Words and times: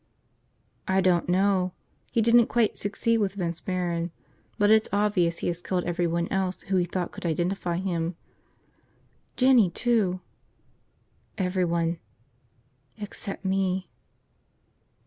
"I 0.87 0.99
don't 0.99 1.29
know. 1.29 1.73
He 2.11 2.23
didn't 2.23 2.47
quite 2.47 2.75
succeed 2.75 3.19
with 3.19 3.35
Vince 3.35 3.59
Barron, 3.59 4.09
but 4.57 4.71
it's 4.71 4.89
obvious 4.91 5.37
he 5.37 5.47
has 5.49 5.61
killed 5.61 5.83
everyone 5.83 6.27
else 6.29 6.63
who 6.63 6.77
he 6.77 6.85
thought 6.85 7.11
could 7.11 7.23
identify 7.23 7.77
him." 7.77 8.15
"Jinny, 9.37 9.69
too!" 9.69 10.19
"Everyone." 11.37 11.99
"Except 12.97 13.45
me." 13.45 13.91